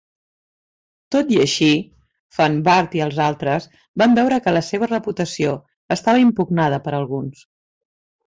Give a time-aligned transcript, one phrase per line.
[1.15, 1.67] Tot i així,
[2.37, 3.67] Van Wart i els altres
[4.03, 5.53] van veure que la seva reputació
[5.97, 7.45] estava impugnada per alguns.